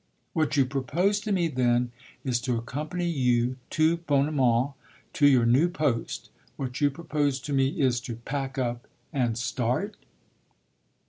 [0.33, 1.91] "What you propose to me, then,
[2.23, 4.73] is to accompany you tout bonnement
[5.13, 6.31] to your new post.
[6.55, 9.93] What you propose to me is to pack up and start?"